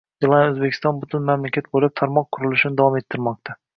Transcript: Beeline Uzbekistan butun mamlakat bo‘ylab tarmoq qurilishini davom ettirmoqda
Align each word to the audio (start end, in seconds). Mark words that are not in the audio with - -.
Beeline 0.23 0.53
Uzbekistan 0.53 0.95
butun 1.03 1.27
mamlakat 1.27 1.69
bo‘ylab 1.77 1.93
tarmoq 2.01 2.29
qurilishini 2.39 2.81
davom 2.81 2.99
ettirmoqda 3.03 3.59